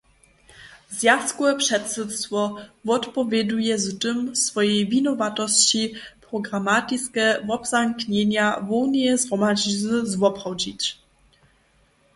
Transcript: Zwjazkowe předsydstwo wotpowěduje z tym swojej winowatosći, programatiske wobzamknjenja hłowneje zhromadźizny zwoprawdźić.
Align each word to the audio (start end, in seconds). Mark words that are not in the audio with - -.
Zwjazkowe 0.89 1.55
předsydstwo 1.57 2.41
wotpowěduje 2.85 3.73
z 3.83 3.87
tym 4.01 4.17
swojej 4.45 4.81
winowatosći, 4.91 5.83
programatiske 6.27 7.25
wobzamknjenja 7.49 8.45
hłowneje 8.67 9.11
zhromadźizny 9.23 9.97
zwoprawdźić. 10.13 10.81